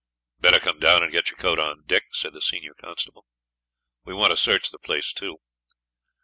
'Better 0.39 0.59
come 0.59 0.79
down 0.79 1.03
and 1.03 1.11
get 1.11 1.29
your 1.29 1.37
coat 1.37 1.59
on, 1.59 1.83
Dick,' 1.85 2.07
said 2.11 2.33
the 2.33 2.41
senior 2.41 2.73
constable. 2.73 3.27
'We 4.03 4.15
want 4.15 4.31
to 4.31 4.35
search 4.35 4.71
the 4.71 4.79
place, 4.79 5.13
too. 5.13 5.37